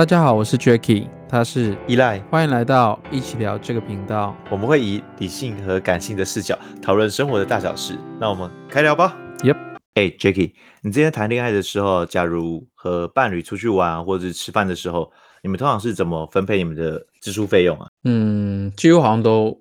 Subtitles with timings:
[0.00, 4.34] 大家好，我是 Jacky，他是依赖，欢迎来到一起聊这个频道。
[4.50, 7.98] 我们会以理性和感性的视角讨论生活的大小事。
[8.18, 9.14] 那我们开聊吧。
[9.40, 9.58] Yep，
[9.92, 15.12] 哎，Jacky，你之前谈恋爱的时候，假如和伴侣出去玩或者是吃饭的时候，
[15.42, 17.86] 你们通常是怎么分配你们的支出费用啊？
[18.04, 19.60] 嗯，几乎好像都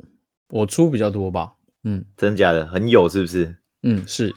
[0.52, 1.52] 我出比较多吧。
[1.84, 2.66] 嗯，真的假的？
[2.66, 3.54] 很有是不是？
[3.84, 4.34] 嗯，是。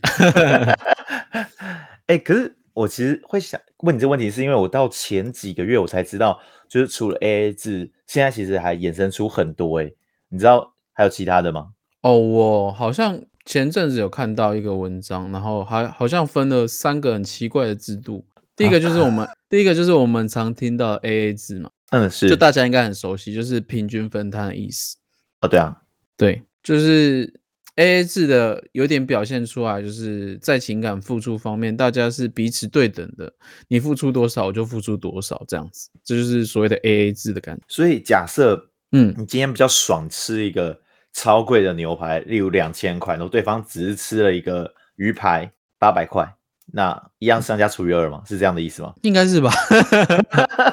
[2.09, 2.57] 哎，可是。
[2.75, 9.93] 我其实会想问你这个问题，是因为我到前几个月我才知道，就是除了 AA 制，现在其实还衍生出很多哎，
[10.29, 11.69] 你知道还有其他的吗？
[12.01, 18.25] 哦，我好像前阵子有看到一个文章，然后还好像分了三个很奇怪的制度。
[18.57, 24.97] 第一个就是我们，啊、第一个就是我们常听到 AA 制嘛，嗯，是，就大家应该很熟悉，就是平均分摊的意思。
[25.41, 25.83] 哦，对啊，
[26.17, 27.41] 对，就是。
[27.77, 33.33] A A 制的有点表现出来，就是在情感付出方面，大家是彼此对等的，
[33.69, 37.62] 你付出多少，我就付出多少，这样子，这就是所谓的 A A 制的感觉。
[37.69, 40.78] 所以假设，嗯，你今天比较爽吃一个
[41.15, 46.31] 超贵的牛排，例如两千块，然后对方只是吃了一个鱼排八百块，
[46.73, 48.23] 那一样商家除以二吗？
[48.27, 48.95] 是这样的意思吗？
[49.03, 49.50] 应该是吧？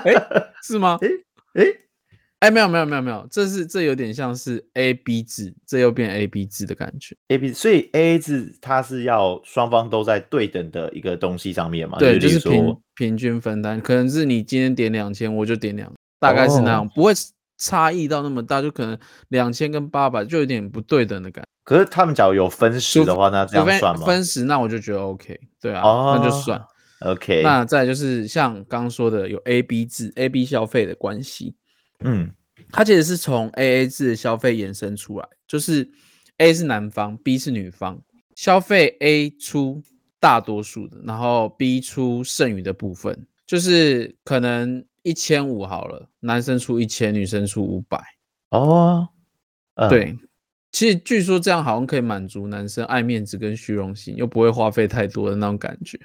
[0.03, 0.97] 哎、欸，是吗？
[1.02, 1.08] 哎
[1.53, 1.72] 哎、欸。
[1.72, 1.80] 欸
[2.40, 7.14] 哎，没有没有没有没有，这是这有点像是 A B 制，这又变 A B 制的感觉。
[7.28, 11.98] A B，所以 A A 制它是要双方都在对等的一个东西上面嘛？
[12.00, 17.12] 对，就是平平均分担，可能是你今天点两千，我就点两，大概是那样，哦、不会
[17.58, 21.50] 差异到那么大，就可能两千跟八百就有点不对等的感觉。
[21.66, 24.06] 可是他们假如有分时的话，那这样算吗？
[24.06, 26.64] 分时那我就觉得 OK，对啊，哦、那就算
[27.02, 27.42] OK。
[27.44, 31.54] 那再就是像刚刚说的有 A B 制，A B 消费的关系。
[32.03, 32.31] 嗯，
[32.72, 35.89] 它其实是从 A A 制的消费延伸出来，就是
[36.38, 38.02] A 是男方，B 是女方，
[38.36, 39.82] 消费 A 出
[40.20, 48.02] 大多数的，然后 B 出剩余的部分，就是可能一千五好了，男生出一千，女生出五百。
[48.52, 49.08] 哦，
[49.76, 50.17] 呃、对，
[50.71, 55.99] 其实据说这样好像可以满足男生爱面子跟虚荣心，又不会花费太多的那种感觉。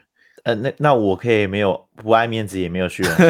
[0.45, 3.27] 呃，那那我可以没有不爱面子，也没有虚荣心，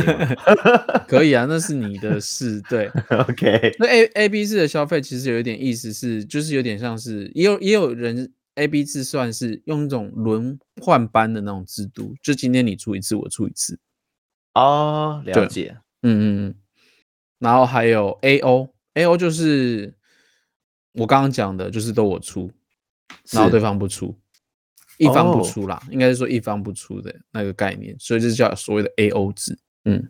[1.07, 2.89] 可以啊，那是你的事，对，
[3.29, 3.73] OK。
[3.79, 13.79] 那 A A B 制的消费其实有一点意思是，就是有点像是，也有也有人 A B 制算是用一种轮换班的那种制度，就今天你出一次，我出一次。
[14.55, 16.55] 哦，了解，嗯嗯嗯。
[17.39, 19.95] 然后还有 A O，A O 就是
[20.95, 22.51] 我刚刚讲的，就是都我出，
[23.31, 24.17] 然后对方不出。
[24.99, 29.59] 一方不出啦，oh, 应该是说一方不出的那个概念，所以这叫所谓的 AO 制。
[29.85, 30.09] 嗯，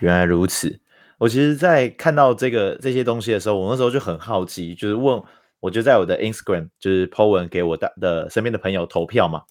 [0.00, 0.80] 原来如此。
[1.18, 5.22] 我其实，在看到这个这些东西的时候，我那时候就很好奇，就是问，
[5.60, 9.42] 我就在我的 Instagram 就是 po 文给我的的身边的朋友投票嘛，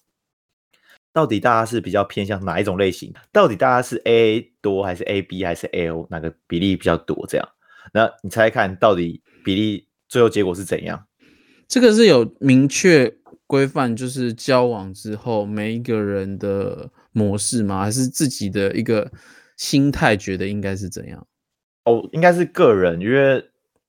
[1.14, 3.14] 到底大家是比较偏向哪一种类型？
[3.32, 6.06] 到底大家是 AA 多还是 AB 还是 AO？
[6.10, 7.24] 哪个比例比较多？
[7.26, 7.48] 这样，
[7.94, 11.06] 那你猜猜看到底比例最后结果是怎样？
[11.72, 13.10] 这个是有明确。
[13.46, 17.82] 规范就是交往之后每一个人的模式吗？
[17.82, 19.12] 还是自己的一个
[19.58, 21.26] 心态觉得应该是怎样？
[21.84, 23.44] 哦，应该是个人，因为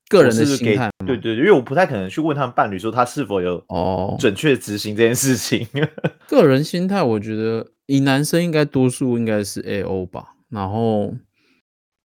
[0.09, 0.91] 个人的心态。
[1.05, 5.65] 对对，因为我不太可能去问他们伴侣说他是否有哦准确执行这件事情。
[5.75, 11.15] 哦、 个人心态，我觉得以男生应该多数应该是 AO 吧，然后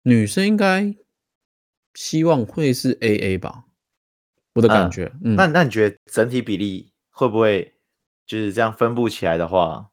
[0.05, 0.95] 女生应该
[1.93, 3.64] 希望会是 AA 吧，
[4.55, 5.05] 我的感觉。
[5.23, 6.91] 嗯，嗯那那你觉得整体比例？
[7.11, 7.73] 会不会
[8.27, 9.89] 就是这样分布起来的话，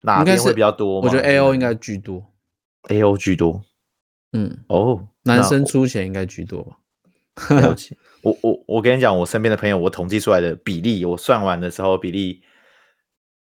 [0.00, 1.00] 哪边会比较多？
[1.00, 2.32] 我觉得 A O 应该居多
[2.88, 3.62] ，A O 居多。
[4.32, 6.76] 嗯，哦，oh, 男生出钱应该居多吧？
[8.22, 12.42] 我我我跟你讲，我身边的朋友，我统计出来的比例，我算完的时候比例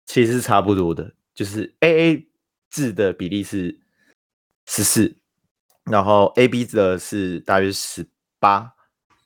[0.06, 2.26] 其实是差不多的，就是 A A
[2.68, 3.78] 制的比例是
[4.66, 5.14] 十四，
[5.84, 8.08] 然后 A B 制的是大约十
[8.40, 8.72] 八，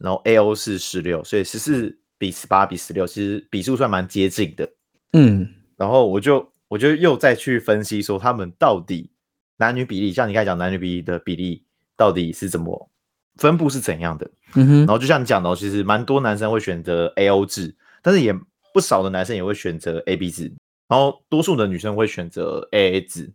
[0.04, 1.98] 然后 A O 是十六，所以十四。
[2.16, 4.66] 比十八比十六，其实比数算蛮接近的，
[5.12, 5.46] 嗯，
[5.76, 9.10] 然后我就我就又再去分析说他们到底
[9.56, 11.66] 男女比例，像你刚才讲男女比例的比例
[11.96, 12.88] 到底是怎么
[13.36, 18.32] 分布是怎样的，嗯哼，然后就像你讲的，其实蛮多男生会选择 AO 制，但是也
[18.72, 20.50] 不少的男生也会选择 AB 制，
[20.88, 23.30] 然后多数的女生会选择 AA 制，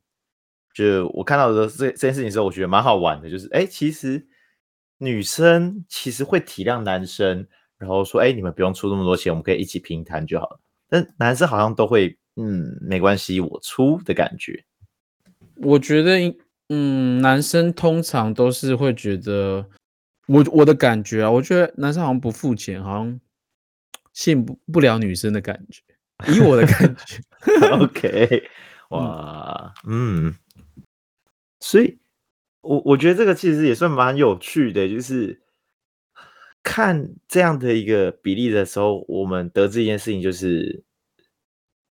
[0.74, 4.26] 就我看到的这这件事情的时候，我觉得蛮好玩的，就是哎，其实
[5.00, 7.48] 女生其实会体谅男生。
[7.78, 10.60] 然后说，哎，你们不用出那么多钱，我们可以一起平摊就好了。
[10.90, 14.66] 但男生好像都会，嗯，没关系，我出的感觉。
[15.56, 16.36] 我觉得，
[16.68, 19.66] 嗯，男生通常都是会觉得，
[20.28, 23.20] 我我的感觉啊，我觉得男生好像不付钱，好像
[24.12, 25.82] 吸引不不了女生的感觉。
[26.28, 27.22] 以我的感觉，
[27.80, 28.44] OK，
[28.90, 30.36] 哇，嗯，
[31.62, 31.98] 所以
[32.62, 35.42] 我我觉得这个其实也算蛮有趣的，就是
[36.62, 40.84] 看这样的一个比例的时候，我们得知一件事情，就是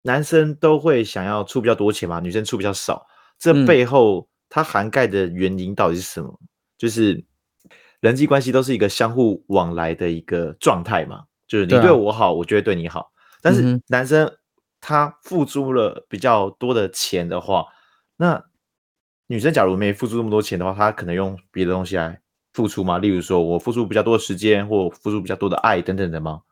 [0.03, 3.07] 男生都会想要出比较多钱嘛，女生出比较少。
[3.39, 6.29] 这背后它涵盖的原因到底是什么？
[6.41, 6.49] 嗯、
[6.79, 7.25] 就是
[8.01, 13.11] 人际关系都是一个相互往来的一个状态嘛，就是你对我好，我就会对你好。
[13.41, 14.33] 但是男生
[14.81, 17.65] 他付出了比较多的钱的话，
[18.17, 18.45] 那
[19.33, 22.21] 女生假如没付出这么多钱的话，她可能用别的东西来
[22.53, 22.99] 付出吗？
[22.99, 26.43] 例如说我付出比较多的时间，或付出比较多的爱等等的吗？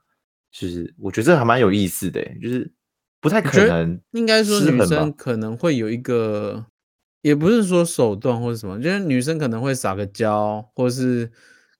[0.50, 2.72] 其实我觉得这还蛮有意思的，就是
[3.20, 4.00] 不太可能。
[4.12, 6.64] 应该说女生可能会有一个，
[7.20, 11.30] 也不是说手段或者什么，就是女生可能会撒个娇，或是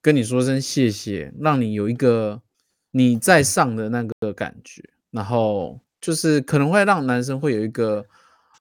[0.03, 2.43] 跟你说声谢谢，让你有一个
[2.91, 8.05] 你在上的那个感觉，然后就是可能会让男生会有一个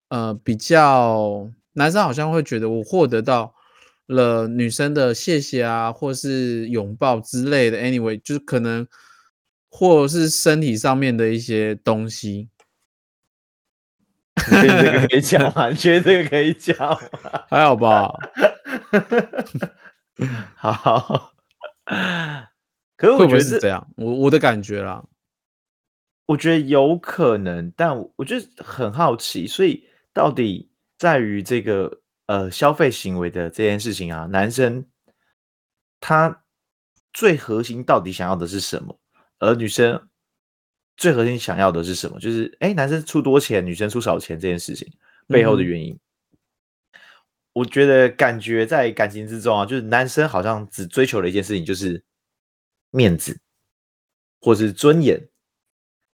[0.08, 1.52] 呃比较。
[1.74, 3.54] 男生好像会觉得我获得到
[4.08, 7.78] 了女生的谢谢啊，或是拥抱之类的。
[7.78, 8.88] Anyway，就是可能
[9.70, 12.50] 或是身体上面的一些东西。
[14.52, 15.70] 你觉得这个可以讲吗？
[15.72, 16.98] 你觉得这个可以讲吗？
[17.50, 18.12] 还好吧。
[20.58, 21.34] 好。
[22.98, 25.04] 可是我觉得是这样，我我的感觉啦。
[26.26, 29.84] 我觉得有可能，但我觉得很好奇，所以
[30.14, 30.69] 到底。
[31.00, 34.86] 在于这个呃消费行为的这件事情啊，男生
[36.02, 36.44] 他
[37.14, 39.00] 最核心到底想要的是什么？
[39.40, 40.10] 而女生
[40.98, 42.20] 最核心想要的是什么？
[42.20, 44.92] 就是哎，男生出多钱，女生出少钱这件事情
[45.26, 45.94] 背后的原因。
[45.94, 47.00] 嗯、
[47.54, 52.04] 我觉得感觉在感情之中啊，就是男生好像只追求了一件事情就是
[52.92, 53.40] 面子
[54.42, 55.30] 或是尊严，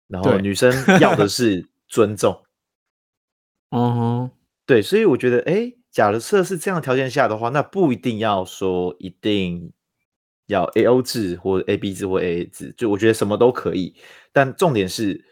[0.07, 2.45] 然后女生要的是尊重。
[3.75, 4.31] 嗯哼。
[4.65, 9.71] 对，所以我觉得，哎，假设是这样的条件下的话，那不一定要说一定
[10.47, 13.95] 要 A O 制或 A B 制或 A A 制，就我觉得什么都可以。
[14.33, 15.23] 但重点是，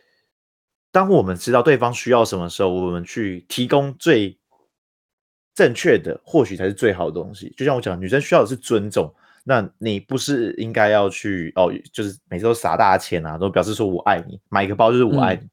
[0.92, 4.38] 当我们知道对方需要什么时候，我们去提供最
[5.56, 7.52] 正确的，或许才是最好的东西。
[7.58, 9.12] 就像我讲，女生需要的是尊重，
[9.44, 15.50] 那你不是应该要去哦，就是每次都撒大钱啊，都表示说我爱你，买一个包就是我爱你，嗯、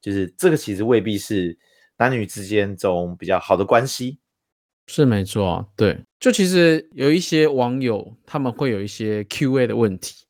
[0.00, 1.58] 就是这个其实未必是。
[1.98, 4.20] 男女之间中比较好的关系
[4.86, 10.24] 是没错啊，对，就其实有一些网友他们会有一些 Q&A 的问题，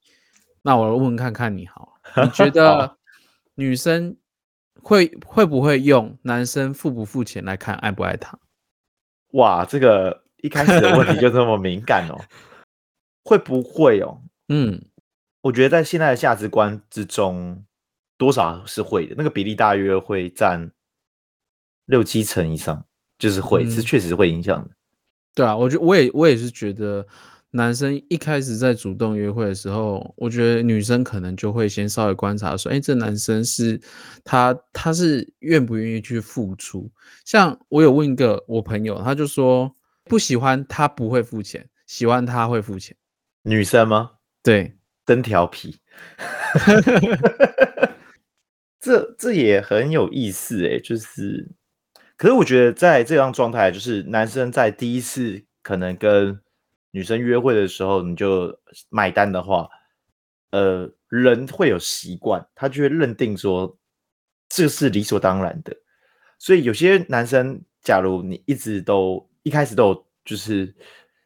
[0.63, 2.97] 那我来问看看你好，你觉 得
[3.55, 4.17] 女生
[4.83, 8.37] 会会不会用男生付不付钱来看爱不爱他？
[9.33, 12.19] 哇，这个一开始的问题就这么敏感哦，
[13.23, 14.23] 会不会哦？
[14.49, 14.83] 嗯，
[15.43, 17.65] 我觉得在现在的价值观之中，
[18.17, 20.73] 多少是会的，那个比例大约会占。
[21.89, 22.83] 六七成以上
[23.19, 24.71] 就是会，是确实会影响的。
[24.71, 24.75] 嗯。
[25.35, 27.07] 对啊，我觉得我也我也是觉得，
[27.51, 33.81] 男生一开始在主动约会的时候，我觉得女生可能就会先稍微观察说，哎，这男生是
[34.25, 36.91] 他他是愿不愿意去付出？
[37.25, 39.73] 像我有问一个我朋友，他就说
[40.05, 42.97] 不喜欢他不会付钱，喜欢他会付钱。
[43.43, 44.11] 女生吗？
[44.43, 44.77] 对，
[45.07, 45.79] 真调皮。
[48.81, 51.49] 这这也很有意思哎，就是。
[52.19, 56.39] 可是我觉得，在这样状态，就是男生在第一次可能跟
[56.91, 58.59] 女生约会的时候，你就
[58.89, 59.69] 买单的话，
[60.51, 63.79] 呃，人会有习惯，他就会认定说
[64.49, 65.77] 这是理所当然的。
[66.41, 70.75] 所以有些男生，假如你一直都一开始都有就是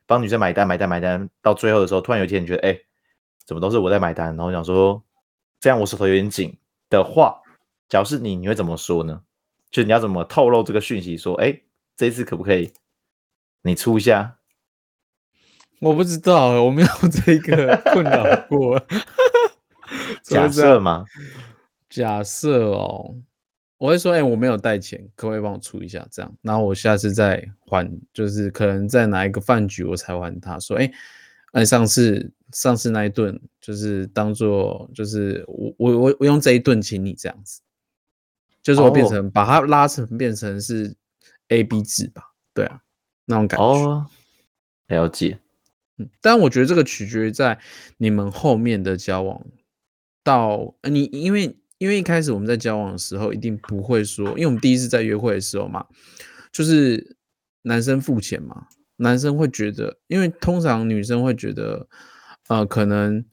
[0.05, 2.79] 帮女生买单、买单、买单，到最后的时候，突然有一天你觉得，哎，
[3.47, 5.03] 怎么都是我在买单，然后想说
[5.59, 6.55] 这样我手头有点紧
[6.91, 7.41] 的话，
[7.89, 9.23] 假如是你，你会怎么说呢？
[9.73, 11.17] 就你要怎么透露这个讯息？
[11.17, 11.61] 说，哎，
[11.97, 12.71] 这一次可不可以
[13.63, 14.37] 你出一下？
[15.81, 18.81] 我不知道，我没有这个困扰过。
[20.23, 21.05] 假设吗？
[21.91, 23.17] 假设哦，
[23.79, 26.07] 我会说，哎，我没有带钱，可不可以帮我出一下？
[26.11, 30.59] 这样，然后我下次再还，就是可能在哪一个饭局我才还他。
[30.61, 30.93] 说，哎，
[31.53, 37.61] 哎，上次上次那一顿就是当做就是我我我我用这一顿请你这样子。
[38.63, 39.33] 就是我变成、oh.
[39.33, 40.95] 把它拉成变成是
[41.49, 42.23] A B 制吧，
[42.55, 42.81] 对啊，
[43.25, 43.65] 那种感觉。
[43.65, 44.07] 哦，
[44.87, 45.39] 了解。
[45.99, 47.59] 嗯，但我觉得这个取决于在
[47.97, 49.45] 你们后面的交往
[50.23, 55.85] 到你，因为因为一开始我们在交往的时候一定不会说，因为我们第一次在约会的时候嘛，
[56.53, 57.17] 就是
[57.63, 61.89] 男生付钱嘛，男生会觉得，因为通常女生会觉得，
[62.49, 63.25] 呃，可能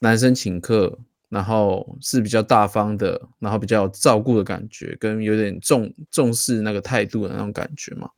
[0.00, 0.98] 男生请客。
[1.32, 8.10] 然后是比较大方的，然后比较有照顾的感觉，跟有点重重视那个态度的那种感觉嘛。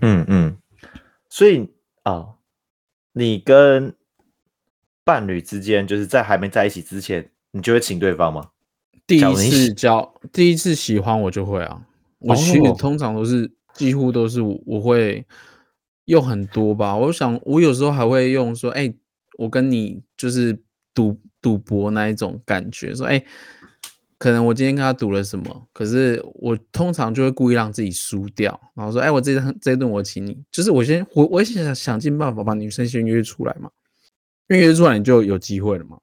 [0.00, 0.56] 嗯嗯。
[1.28, 1.68] 所以
[2.04, 2.36] 哦，
[3.12, 3.94] 你跟
[5.04, 8.48] 伴侣之间，就是在还没在一起之前，你就会请对方吗？
[9.06, 11.86] 第一次交，第一次喜欢我就会啊。
[12.20, 15.26] 我其实通常都是、哦、几乎都是我会
[16.06, 16.96] 用很多吧。
[16.96, 18.96] 我想我有时候还会用说，哎、欸，
[19.36, 20.58] 我跟你就是
[20.94, 23.26] 赌赌博那一种感觉，说，哎、欸，
[24.18, 33.70] 可能我今天跟他赌了什么，可是我通常就会故意让自己输掉，然后说，哎、欸，我这顿这顿我请你，就是我先我我想想尽办法把女生先约出来嘛，
[34.48, 35.98] 因为约出来你就有机会了嘛，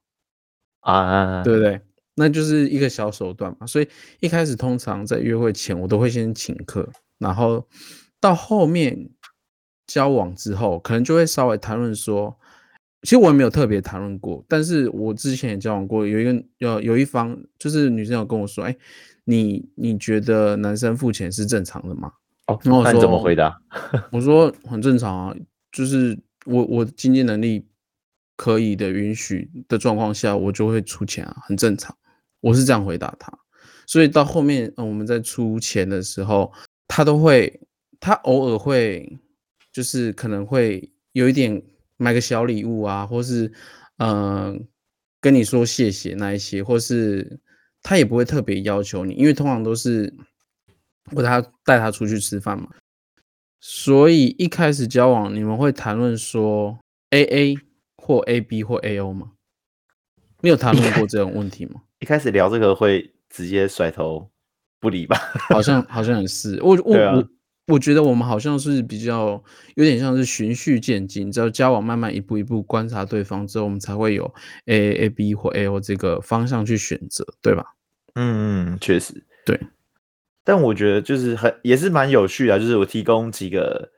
[0.80, 1.82] 啊，对不对？
[2.16, 3.90] 那就是一个小手段嘛，所以
[4.22, 7.68] 一开始通常在约会前，我都会先请客，然后
[8.22, 9.10] 到后面
[9.88, 12.40] 交往之后，可能就会稍微谈论说，
[13.04, 18.76] 其实我也没有特别谈论过，但是我之前也交往过，有一个有有一方就是女生有跟我说，哎，
[19.26, 22.12] 你你觉得男生付钱是正常的吗？
[22.48, 23.56] 哦，那我说怎么回答？
[24.12, 25.36] 我说很正常啊，
[25.72, 27.66] 就是我我经济能力
[28.36, 31.96] 可以的允许的状况下，我就会出钱啊，很正常。
[32.42, 33.32] 我是这样回答他，
[33.86, 36.52] 所以到后面，嗯，我们在出钱的时候，
[36.88, 37.62] 他都会，
[38.00, 39.20] 他偶尔会，
[39.72, 41.64] 就是可能会有一点
[42.04, 43.52] 买个小礼物啊，或是，
[43.98, 44.60] 嗯、呃，
[45.22, 47.40] 跟你说谢谢那一些，或是
[47.82, 50.14] 他也不会特别要求你，因为通常都是
[51.12, 52.68] 我他带他出去吃饭嘛，
[53.62, 56.78] 所以一开始交往，你们会谈论说
[57.12, 57.58] AA
[57.96, 59.32] 或 AB 或 AO 吗？
[60.42, 61.82] 没有谈论过这种问题吗？
[62.00, 64.30] 一开始聊这个会直接甩头
[64.82, 65.18] 不理吧？
[65.50, 67.28] 好像好像也是，我我、 啊、我
[67.68, 69.42] 我觉得我们好像是比较
[69.76, 74.26] 有点像是循序渐进，只要交往慢慢一步一步观察对方之后，我们才会有
[74.66, 77.64] A A A B 或 A O 这个方向去选择，对吧？
[78.16, 79.60] 嗯嗯，确实对。
[80.44, 83.90] 但我觉得就是很也是蛮有趣的，就是我提供几个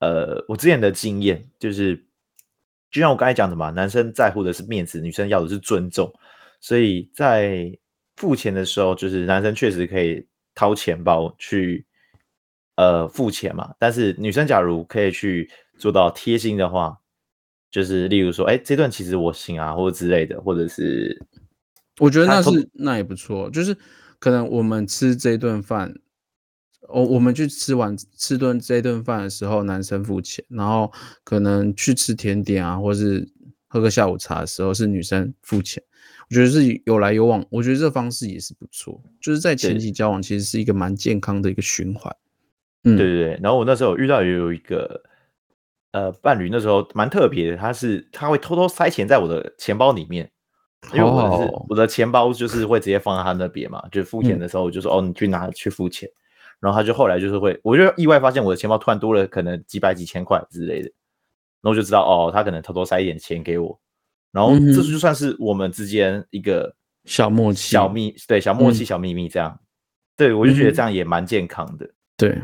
[0.00, 1.96] 呃我之前的经验，就是
[2.90, 6.12] 就像我刚才讲的嘛，男生在乎的是面子，女生要的是尊重。
[6.60, 7.70] 所以在
[8.16, 11.86] 付钱的时候，就是男生确实可以掏钱包去
[12.76, 13.72] 呃付钱嘛。
[13.78, 16.96] 但是女生假如可以去做到贴心的话，
[17.70, 21.20] 就是例如说，哎，这段其实我行啊，或者之类的，或者是
[21.98, 23.50] 我觉得那是那也不错。
[23.50, 23.76] 就是
[24.18, 25.94] 可能我们吃这顿饭，
[26.88, 30.92] 我我们去吃完吃顿这顿饭的时候，男生付钱，然后
[31.24, 33.28] 可能去吃甜点啊，或是
[33.66, 35.82] 喝个下午茶的时候是女生付钱。
[36.30, 39.02] 我觉得是有来有往，我觉得这方式也是不错。
[39.20, 42.14] 就是在前期交往，其实是一个蛮健康的一个循环。
[42.84, 43.40] 嗯，对对对。
[43.42, 45.02] 然后我那时候遇到也有一个
[45.92, 50.30] 呃伴侣，那时候蛮特别的，他是他会偷偷塞钱在我的钱包里面，
[50.92, 56.08] 因为我是我的钱包就是会直接放在他那边嘛，就付钱的时候就说、嗯、哦，你去拿去付钱。
[56.60, 60.90] 然后他就后来就是会，我就意外发现我的钱包突然多了可能几百几千块之类的，
[61.60, 63.78] 然后就知道哦，他可能偷偷塞一点钱给我。
[64.32, 66.74] 然后这就算是我们之间一个
[67.04, 69.60] 小默契、小秘，对，小默契、小秘密这样。
[70.16, 71.88] 对，我就觉得这样也蛮健康的。
[72.16, 72.40] 对，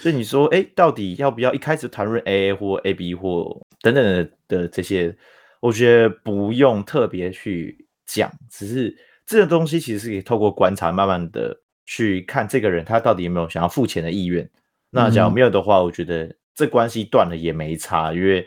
[0.00, 5.16] 所以你说，哎，到底要不要一开始谈论 AA 或 AB 或等等的的这些？
[5.60, 8.96] 我觉得不用特别去讲，只是
[9.26, 14.48] 这个东西其实是可以透过观察，慢慢的去看这个人他到底有没有想要付钱的意愿。
[14.90, 18.46] 那假如没有的话，我觉得这关系断了也没差，因为。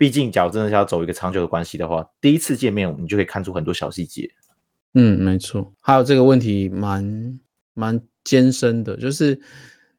[0.00, 4.26] 毕竟，假如真的是要走一个长久的关系的话，第一次见面，你就可以看出很多小细节。
[4.94, 5.74] 嗯，没错。
[5.82, 7.38] 还有这个问题蛮
[7.74, 9.38] 蛮艰深的，就是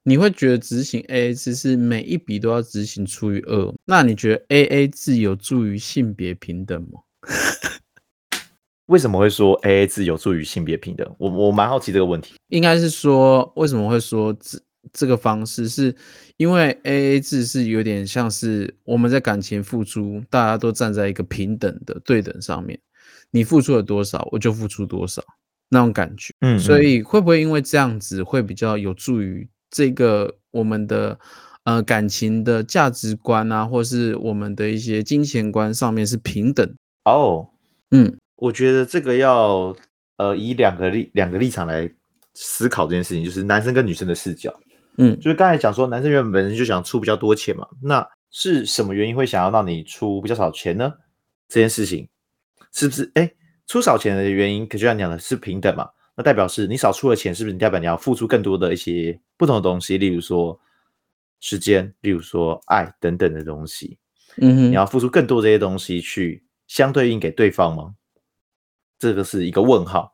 [0.03, 7.01] 你会觉得执行 AA 制是每一笔都要执行除以二，那你觉得 AA 制有助于性别平等吗？
[8.88, 11.15] 为什么会说 AA 制有助于性别平等？
[11.17, 12.34] 我我蛮好奇这个问题。
[12.50, 14.60] 应该是说，为什么会说这
[14.91, 15.96] 这个方式是
[16.36, 22.77] 因为 AA 制是有点像是我们在感情付出，大家都站在一个平等的对等上面，
[23.29, 25.24] 你付出了多少，我就付出多少
[25.70, 26.34] 那种感觉。
[26.41, 31.18] 嗯，所以会不会因为这样子会比较有助于这个我们的
[31.63, 36.72] 呃感情的价值观啊，或是我们的一些金钱观上面是平等？
[37.06, 37.48] 哦，
[37.90, 39.75] 嗯，我觉得这个要
[40.18, 41.90] 呃以两个立两个立场来
[42.36, 44.54] 思考这件事情，就是男生跟女生的视角。
[44.98, 50.94] 嗯，就是刚才讲说，男生原本就想出比较多钱嘛，那是什么原因会想要让你出比较少钱呢？
[51.48, 52.08] 这件事情
[52.74, 53.10] 是不是？
[53.16, 53.32] 哎，
[53.68, 55.90] 出少钱的原因，可就像你讲的是平等嘛？
[56.22, 59.98] 那代表是你少出了钱，是不是你代表你要付出更多的一些不同的东西？
[59.98, 60.60] 例如说
[61.40, 63.98] 时间，例如说爱等等的东西。
[64.38, 67.96] 嗯哼，你要付出更多这些东西去相对应给对方吗？
[69.00, 70.13] 这个是一个问号。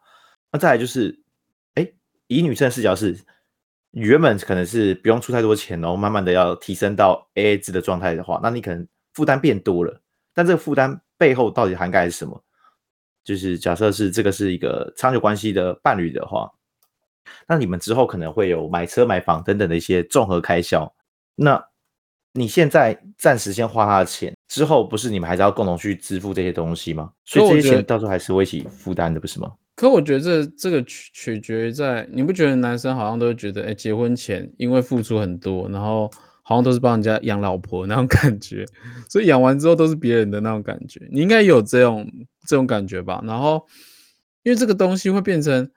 [0.49, 1.21] 那再来就是，
[1.73, 1.85] 哎，
[2.27, 3.19] 以女生的视角是。
[3.91, 10.01] 原本可能是不用出太多钱，然后慢慢的要提升到 AA 制的状态的话，那你可能负担变多了，
[10.35, 12.43] 但这个负担背后到底涵盖是什么？
[13.27, 16.49] 就是假设是这个是一个长久关系的伴侣的话，
[17.45, 20.89] 那你们之后可能会有买车、买房等等的一些综合开销。
[21.35, 21.61] 那
[22.31, 27.11] 你现在暂时先花他的钱，之后不是你们还是要共同去支付这些东西吗？
[27.25, 29.51] 所以这些钱到时候还是会一起负担的，不是吗？
[29.75, 36.09] 可我觉得这这个取取决于在，你不觉得男生好像都会觉得，哎，结婚前因为付出很多，然后
[36.47, 38.65] 好像都是帮人家养老婆那种感觉，
[39.11, 41.05] 所以养完之后都是别人的那种感觉。
[41.11, 42.09] 你应该有这种
[42.47, 43.21] 这种感觉吧？
[43.25, 43.67] 然后
[44.43, 45.69] 因为这个东西会变成，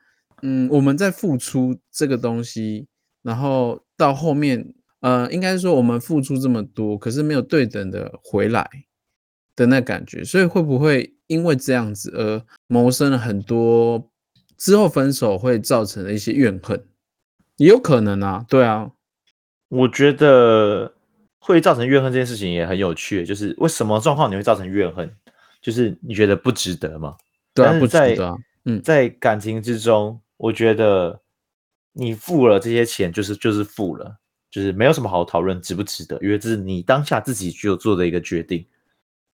[0.42, 2.86] 嗯，我们在付出这个东西，
[3.22, 8.70] 然后到后面，呃，应该说我们付出这么多，可是没有对等的回来
[9.56, 11.12] 的那感觉，所以会不会？
[11.26, 14.10] 因为这样子而萌生了很多
[14.56, 16.84] 之后分手会造成的一些怨恨，
[17.56, 18.90] 也有可能啊，对啊，
[19.70, 20.92] 我觉得
[21.38, 25.10] 会造成怨恨这件事情也很有趣，就是为什么状况你会造成怨恨？
[25.62, 27.16] 就是你觉得不值得吗？
[27.54, 28.36] 对啊，不值得啊。
[28.66, 31.18] 嗯，在感情之中，我觉得
[31.94, 34.14] 你付了这些钱，就是就是付了，
[34.50, 38.66] 就是没有什么好讨论值不值得，因为这是你当下自己就做的一个决定，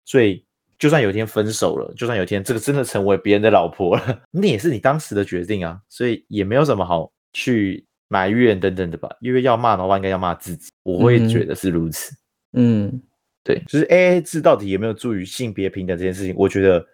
[0.03, 0.43] 所以。
[0.79, 9.10] 就算有一天分手了，就算有一天这个真的成为别人的老婆了， 那也是你当时的决定啊，所以也没有什么好去埋怨等等的吧。
[9.22, 10.70] 因为要骂的话，应该要骂自己。
[10.84, 12.13] 我会觉得是如此。
[12.53, 13.01] 嗯，
[13.44, 16.86] 对，就是 AA 制到底有没有助于性别平等这件事情，我觉得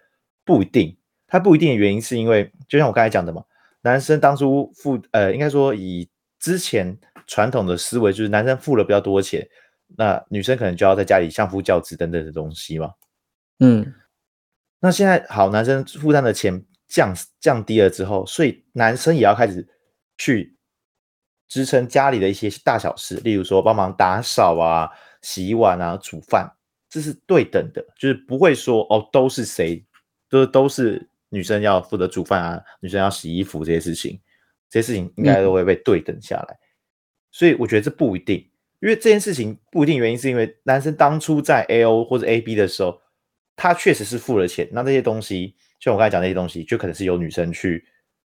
[0.44, 0.96] 不一定。
[1.26, 3.42] 它不一定的原因是因为，就像我刚才讲的嘛，
[3.82, 6.08] 男生当初付，呃，应该说以
[6.38, 6.96] 之前
[7.26, 9.46] 传统的思维，就是男生付了比较多钱，
[9.96, 12.92] 那女生可能就要在家里相夫教子等等的东西嘛。
[13.58, 13.92] 嗯，
[14.80, 19.66] 那现在好，男生负担的钱降降低了之后，所以男生也要开始
[20.16, 20.56] 去
[21.48, 24.88] 支撑家里的一些大小事，例如说帮忙打扫啊、
[25.22, 26.48] 洗碗啊、煮饭，
[26.88, 29.84] 这是对等的，就是不会说哦都是谁，
[30.28, 34.20] 都都是女生要负责煮饭啊，女生要洗衣服这些事情，
[34.70, 36.54] 这些事情应该都会被对等下来。
[36.54, 36.62] 嗯、
[37.32, 38.36] 所以我觉得这不一定，
[38.80, 43.00] 因为这件事情不一定原因是因为男生当初在 A O 或者 A B 的时候。
[43.60, 47.84] 他确实是付了钱，那这些东西，像我刚才讲那些东西，就可能是由女生去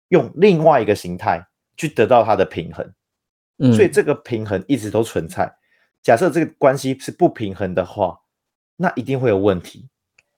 [0.08, 2.90] 用另外一个形态去得到它的平衡，
[3.58, 5.52] 嗯，所以这个平衡一直都存在。
[6.02, 8.20] 假设这个关系是不平衡的话，
[8.76, 9.88] 那一定会有问题。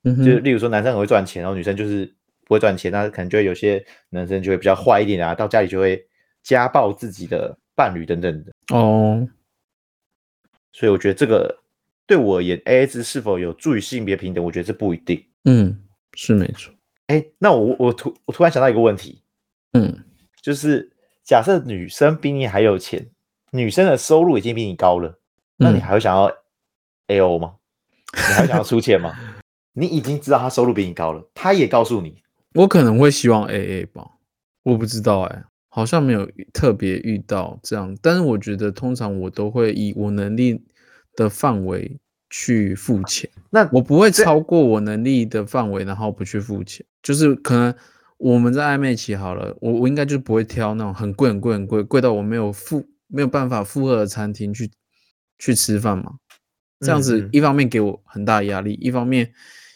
[0.04, 2.06] 嗯，就例如说男生很会赚钱，然后女生就是
[2.46, 6.06] 不会赚钱，那可能就会有些男生就会比较坏一点啊，到家里就会
[6.44, 8.54] 家暴自己的伴侣等等的。
[8.76, 9.28] 哦，
[10.72, 11.58] 所以我觉得这个。
[12.08, 14.44] 对我而言，AA 制是否有助于性别平等？
[14.44, 15.24] 我觉得这不一定。
[15.44, 15.80] 嗯，
[16.16, 16.74] 是没错。
[17.06, 19.22] 哎，那我我突我突然想到一个问题，
[19.74, 19.96] 嗯，
[20.42, 20.92] 就是
[21.30, 23.08] 假设女生比你还有钱，
[23.52, 25.20] 女生的收入已经比你高了，
[25.58, 26.28] 那你还会想要
[27.08, 27.54] AO 吗？
[28.14, 29.16] 嗯、 你还会想要出钱吗？
[29.74, 32.24] 你已经知道她收入比你高了，她也告诉你，
[32.56, 34.10] 我可能会希望 AA 吧。
[34.64, 40.60] 我不知道哎，好像没有特别遇到这样，但是我觉得通常我都会以我能力。
[41.16, 46.86] 的范围去付钱，那我不会超过我能力的范围，然后不去付钱。
[47.04, 47.76] 就是可能
[48.20, 54.70] 我们在暧昧期好了，我我应该就不会挑那种很贵很贵很贵贵到我没有付没有办法负荷的餐厅去
[55.38, 56.12] 去吃饭嘛。
[56.82, 59.34] 这样子一方面给我很大压力，一方面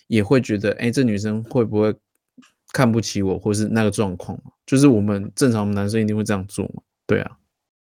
[0.07, 1.95] 也会觉得，哎，这女生会不会
[2.73, 4.37] 看不起我，或是那个状况？
[4.65, 6.83] 就是我们正常男生一定会这样做嘛？
[7.07, 7.37] 对啊，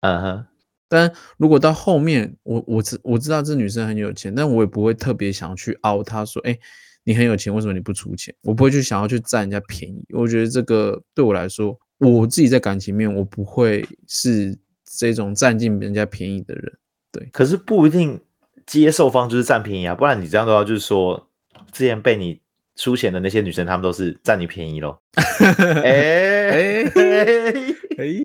[0.02, 0.46] 嗯哼。
[0.88, 6.58] 但如果到后面，我我知我知道这女生很有钱，但我也不会特别想要去凹她说，哎，
[7.04, 8.34] 你很有钱，为什么你不出钱？
[8.44, 10.06] 我不会去想要去占人家便宜。
[10.14, 14.58] 我觉得这个对我来说，我自己在感情面，我不会是
[14.98, 16.74] 这种占尽人家便宜的人。
[17.12, 18.20] 对，可是不一定
[18.66, 21.30] 接受方就是占便宜啊，不然你这样的话，就是说
[21.72, 22.40] 之前被你
[22.76, 24.98] 出钱的那些女生，她们都是占你便宜喽。
[25.84, 26.84] 哎哎
[27.98, 28.24] 哎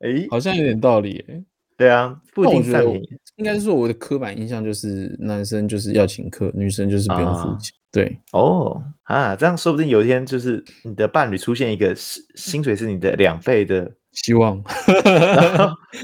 [0.00, 1.42] 哎，好像有点道理哎。
[1.76, 7.74] 对啊，不一定占便宜应该是说我的刻板印象就是男生就是要请客，女生就是不用付钱。
[7.90, 14.62] 啊、对，哦啊，这样说不定有一天就是你的伴侣出现一个薪水是你的两倍的 希望，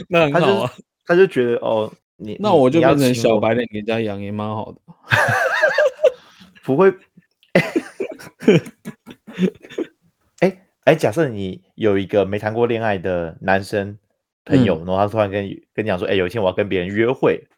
[0.08, 0.72] 那很好啊。
[1.06, 4.78] 他就觉得哦，你那我就变成小白脸给人家养也蛮好的，
[6.64, 6.92] 不会。
[10.40, 13.98] 哎哎，假设你有一个没谈过恋爱的男生。
[14.48, 15.44] 朋友，然后他突然跟
[15.74, 17.48] 跟你讲说，哎、欸，有一天我要跟别人约会，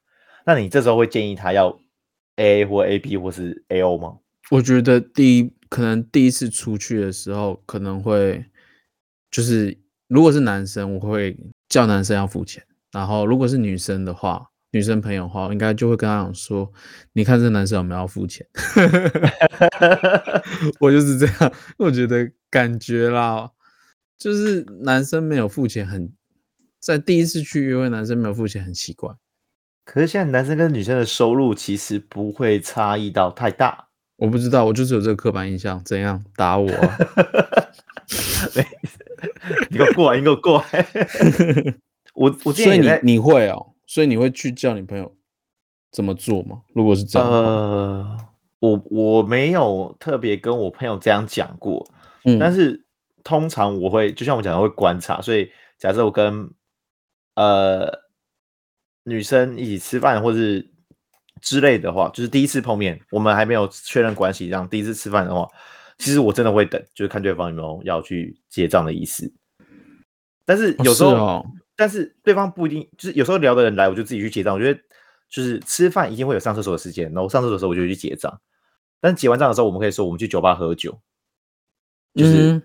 [0.47, 1.79] 那你这时候会建议他要
[2.39, 4.19] A 或 A B 或是 A O 吗？
[4.51, 8.45] 我觉得第一可能第一次出去的时候可能会，
[9.31, 11.37] 就是如果是男生，我会
[11.69, 16.73] 叫男生要付钱，然后如果是女生的话，女生朋友的话，应该就会跟他讲说
[17.13, 18.47] ：“你看这男生有没有要付钱？”
[20.81, 23.51] 我就是这样，我觉得感觉啦，
[24.19, 26.11] 就是男生没有付钱很，
[26.81, 29.15] 在第一次去约会，男生没有付钱很奇怪。
[29.89, 33.89] 可是现在男生跟女生的收入其实不会差异到太大。
[34.17, 35.83] 我不知道，我就是有这个刻板印象。
[35.83, 36.99] 怎样打我、啊？
[39.71, 40.87] 你给我过来，你给我过来。
[42.13, 45.11] 我我所以你你会哦，所以你会去叫你朋友
[45.91, 46.61] 怎么做吗？
[46.75, 48.19] 如果是这样，呃，
[48.59, 51.89] 我我没有特别跟我朋友这样讲过，
[52.25, 52.85] 嗯，但是
[53.25, 56.51] 通常我会就像我讲的会观察，所以假设我跟
[57.37, 57.91] 呃
[59.09, 60.69] 女生一起吃饭或是
[61.41, 65.49] 之类的话，就是第一次碰面，我们还没有确认关系，这样第一次吃饭的话，
[65.97, 69.33] 其实我真的会等，就是看对方有没有要去结账的意思。
[70.45, 74.55] 但是有时候，哦哦、但是对方不一定，就是有时候聊的人来，我就自己去结账。
[74.55, 74.81] 我觉得
[75.31, 78.41] 就是吃饭一定会有上厕所的时间，然后上厕所的时候我就去结账。
[79.01, 80.99] 但结完账的时候，我们可以说我们去酒吧喝酒，
[82.15, 82.61] 就是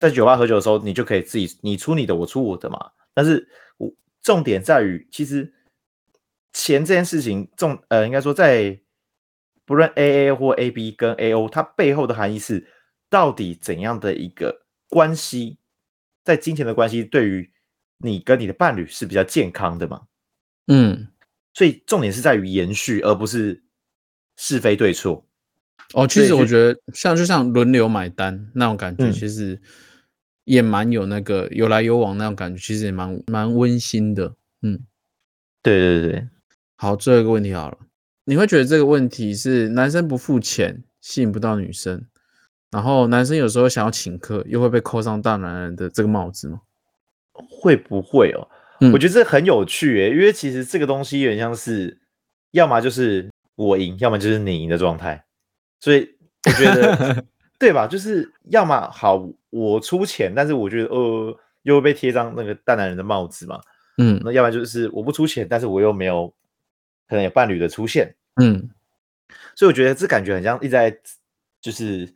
[0.00, 2.78] 在酒吧喝酒的时候，你就可以自己你出你的，我出我的嘛。
[3.14, 5.54] 但是我重点在于，其实。
[6.52, 8.80] 钱这件事情重，呃，应该说在
[9.64, 12.66] 不论 A A 或 A B 跟 A O，它背后的含义是
[13.10, 15.58] 到底怎样的一个关系，
[16.24, 17.50] 在金钱的关系对于
[17.98, 20.02] 你跟你的伴侣是比较健康的嘛？
[20.66, 21.08] 嗯，
[21.54, 23.62] 所以重点是在于延续，而不是
[24.36, 25.26] 是非对错。
[25.94, 29.60] 哦，其实我觉得像就像轮流买单那种感觉，其实
[30.44, 34.34] 也蛮有那个有来有往那种感觉，其实也蛮蛮温馨的。
[34.62, 34.80] 嗯，
[35.62, 36.28] 对对对。
[36.80, 37.78] 好，最后一个问题好了，
[38.24, 42.06] 你会觉得这个问题是男生不付钱吸引不到女生，
[42.70, 46.60] 然后男生有时候想要请客又会被扣上大男人的这个帽子吗？
[47.32, 48.46] 会不会哦？
[48.80, 51.98] 嗯、我觉得这很有趣诶，因为其实这个东西有点像是，
[52.52, 55.24] 要么就是我赢，要么就是你赢的状态，
[55.80, 56.08] 所以
[56.46, 57.24] 我觉得
[57.58, 57.88] 对吧？
[57.88, 63.60] 就是要么好我出钱，但是我觉得呃又会被贴上那个大男人的帽子嘛，
[63.96, 66.32] 嗯，那要不然就是我不出钱，但是我又没有。
[67.08, 68.68] 可能有伴侣的出现，嗯，
[69.56, 70.96] 所以我觉得这感觉很像一直在
[71.60, 72.14] 就是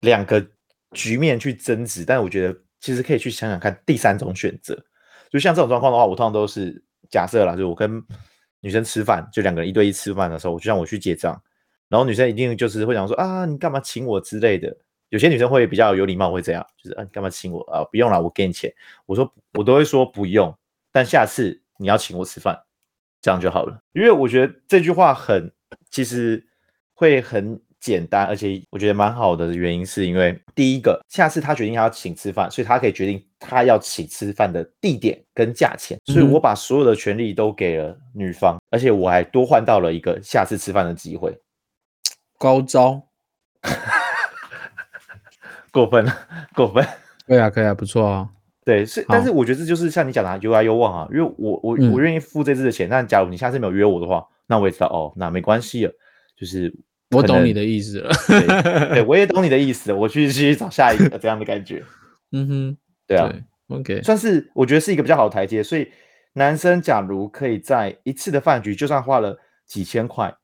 [0.00, 0.46] 两个
[0.92, 4.78] 局面去争执，但我觉得其实可以去想想看第三种选择，
[5.30, 8.02] 就像这种状况的话，我通常都是假设啦，就我跟
[8.60, 11.42] 女生吃饭，就两个人一对一吃饭的时候，就像我去结账，
[11.88, 14.76] 然后女生一定就是会讲说啊，你干嘛请我之类的，
[15.08, 17.84] 有些女生会比较有礼貌，会这样，就是啊，你干嘛请我啊？
[17.84, 18.72] 不用了，我给你钱，
[19.06, 20.56] 我说我都会说不用，
[20.92, 22.63] 但下次你要请我吃饭。
[23.24, 25.50] 这样就好了，因为我觉得这句话很，
[25.90, 26.46] 其实
[26.92, 41.34] 会很简单，而且我觉得蛮好的原因是因为第一个，下次他决定他要请吃饭，所以他可以决定他要请吃饭的地点跟价钱，所以我把所有的权利都给了女方，而且我还多换到了一个下次吃饭的机会，
[42.36, 43.08] 高招，
[45.72, 46.14] 过分了，
[46.54, 46.86] 过分，
[47.26, 48.33] 可以啊，可以啊，不错啊。
[48.64, 51.08] 对，是，但是我觉得这就是像你讲的、啊，有来有往啊。
[51.12, 55.92] 因为我我我愿意付这次的钱，但假如你下次没有约我的话，那我也知道哦，那没关系了。
[56.34, 56.74] 就是
[57.10, 59.92] 我懂你的意思了，对，对， 我也懂你的意思。
[59.92, 61.84] 我去去找下一个这样的感觉。
[62.32, 65.62] 嗯哼，对啊对，OK，算是我觉得是一个比较好的台阶。
[65.62, 65.86] 所以
[66.32, 70.34] 男生假如可以在一次的饭局，就算花了几千块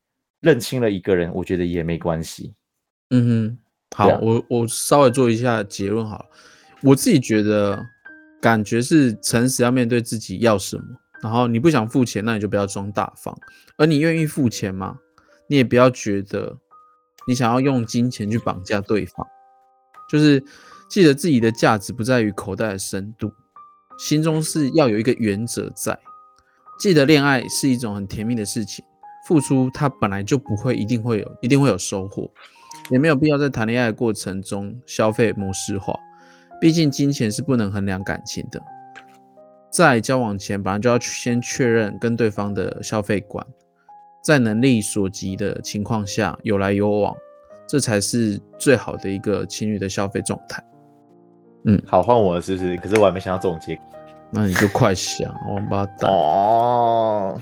[0.41, 2.53] 认清了一个人，我觉得也没关系。
[3.09, 3.57] 嗯哼，
[3.97, 6.25] 好，啊、我我稍微做一下结论好了，
[6.83, 7.83] 我自己觉得。
[8.41, 10.83] 感觉是诚实，要面对自己要什么，
[11.21, 13.33] 然后你不想付钱，那你就不要装大方；
[13.77, 14.97] 而你愿意付钱吗？
[15.47, 16.57] 你也不要觉得
[17.27, 19.27] 你想要用金钱去绑架对方。
[20.09, 20.43] 就是
[20.89, 23.31] 记得自己的价值不在于口袋的深度，
[23.99, 25.97] 心中是要有一个原则在。
[26.79, 28.83] 记得恋爱是一种很甜蜜的事情，
[29.27, 32.29] 付出它本来就不会一定会有，一定会有收获，
[32.89, 35.95] 也没有必要在谈恋爱的过程中消费模式化。
[36.61, 38.61] 毕竟金钱是不能衡量感情的，
[39.71, 43.43] 在交往前本来就要先确认跟对方的消费观，
[44.23, 47.15] 在能力所及的情况下有来有往，
[47.67, 50.63] 这才是最好的一个情侣的消费状态。
[51.65, 52.77] 嗯，好，换我了是不是？
[52.77, 53.79] 可是我还没想到总结，
[54.29, 57.41] 那你就快想，王八蛋哦。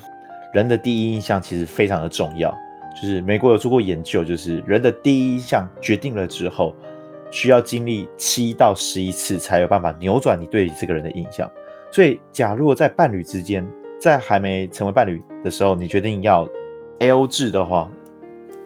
[0.54, 2.50] 人的第一印象其实非常的重要，
[2.96, 6.74] 就是美国有做过研究，就是人的第一印象决定了之后。
[7.32, 11.50] 需要经历七到十一次才有办法扭转你对这个人的印象。
[11.92, 13.68] 所以，假如在伴侣之间，
[14.00, 16.48] 在还没成为伴侣的时候，你决定要
[17.00, 17.90] A O 制的话，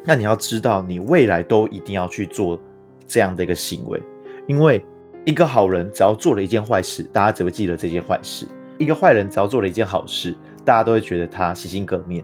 [0.04, 2.60] 那你要知道，你未来都一定要去做
[3.08, 4.02] 这样的一个行为。
[4.46, 4.84] 因为
[5.26, 8.46] 一个好人只要做了一件坏事，大家只会记得这件坏事；
[8.78, 12.24] 一个坏人只要做了一件好事，大家都会觉得他洗心革面。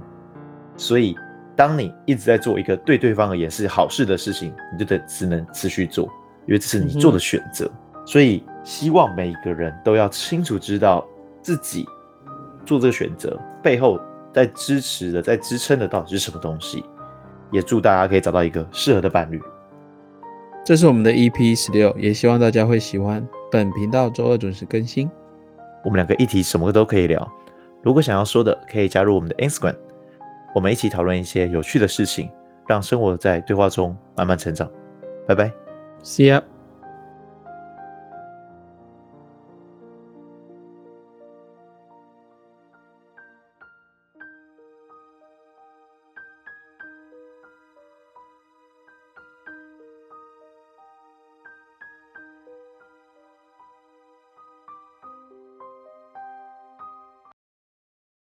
[0.76, 1.16] 所以，
[1.56, 6.12] 当你一直在做一个对对方而言是好事的事情，你就得只能持续做，
[6.50, 7.70] 因为这是你做的选择。
[7.94, 11.08] 嗯、所以，希望每一个人都要清楚知道
[11.44, 11.86] 自己
[12.66, 14.00] 做这个选择背后
[14.34, 16.84] 在支持的、在支撑的到底是什么东西。
[17.52, 19.40] 也祝大家可以找到一个适合的伴侣。
[20.66, 23.28] 这是我们的 EP 十六，也希望大家会喜欢。
[23.52, 25.10] 本频道周二准时更新。
[25.84, 27.32] 我们两个议题什么都可以聊，
[27.82, 29.76] 如果想要说的，可以加入我们的 Instagram。
[30.54, 32.30] 我们一起讨论一些有趣的事情，
[32.68, 34.70] 让生活在对话中慢慢成长。
[35.28, 35.52] 拜拜
[36.04, 36.49] See ya.